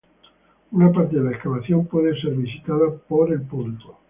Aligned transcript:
Una 0.71 0.91
parte 0.91 1.17
de 1.17 1.21
la 1.23 1.29
excavación 1.33 1.85
puede 1.85 2.19
ser 2.19 2.31
visitada 2.31 2.89
por 3.07 3.31
el 3.31 3.43
público. 3.43 3.99